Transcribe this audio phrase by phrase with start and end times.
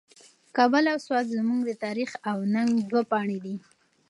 [0.57, 3.55] کابل او سوات زموږ د تاریخ او ننګ دوه پاڼې دي.